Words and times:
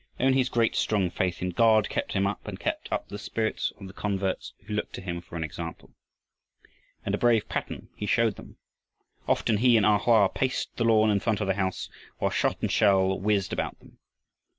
Only 0.19 0.39
his 0.39 0.49
great 0.49 0.75
strong 0.75 1.11
faith 1.11 1.43
in 1.43 1.51
God 1.51 1.87
kept 1.87 2.13
him 2.13 2.25
up 2.25 2.47
and 2.47 2.59
kept 2.59 2.91
up 2.91 3.07
the 3.09 3.19
spirits 3.19 3.71
of 3.79 3.85
the 3.85 3.93
converts 3.93 4.51
who 4.65 4.73
looked 4.73 4.93
to 4.93 5.01
him 5.01 5.21
for 5.21 5.35
an 5.35 5.43
example. 5.43 5.91
And 7.05 7.13
a 7.13 7.19
brave 7.19 7.47
pattern 7.47 7.89
he 7.95 8.07
showed 8.07 8.35
them. 8.35 8.57
Often 9.27 9.57
he 9.57 9.77
and 9.77 9.85
A 9.85 9.99
Hoa 9.99 10.27
paced 10.29 10.75
the 10.77 10.85
lawn 10.85 11.11
in 11.11 11.19
front 11.19 11.39
of 11.39 11.45
the 11.45 11.53
house 11.53 11.87
while 12.17 12.31
shot 12.31 12.57
and 12.61 12.71
shell 12.71 13.19
whizzed 13.19 13.53
around 13.53 13.75
them. 13.77 13.99